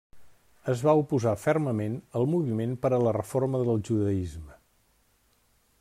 Es 0.71 0.79
va 0.87 0.95
oposar 1.01 1.33
fermament 1.41 1.99
al 2.21 2.25
moviment 2.31 2.73
per 2.85 2.91
a 2.93 3.01
la 3.09 3.15
reforma 3.19 3.61
del 3.67 3.85
judaisme. 3.91 4.59